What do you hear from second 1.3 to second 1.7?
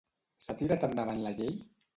llei?